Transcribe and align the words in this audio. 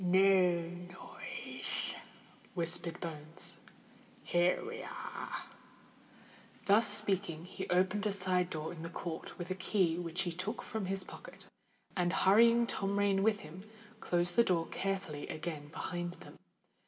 "No 0.03 0.63
noise," 0.67 1.93
whispered 2.55 2.99
Bones. 2.99 3.59
"Here 4.23 4.65
we 4.65 4.81
are." 4.81 5.43
Thus 6.65 6.87
speaking, 6.87 7.45
he 7.45 7.69
opened 7.69 8.07
a 8.07 8.11
side 8.11 8.49
door 8.49 8.71
in 8.73 8.81
the 8.81 8.89
court 8.89 9.37
with 9.37 9.51
a 9.51 9.53
key 9.53 9.99
which 9.99 10.21
he 10.21 10.31
took 10.31 10.63
from 10.63 10.87
his 10.87 11.03
pocket, 11.03 11.45
and, 11.95 12.13
hurrying 12.13 12.65
Tom 12.65 12.97
Rain 12.97 13.21
with 13.21 13.41
him, 13.41 13.61
closed 13.99 14.35
the 14.35 14.43
door 14.43 14.65
carefully 14.71 15.27
again 15.27 15.67
behind 15.67 16.13
them. 16.13 16.39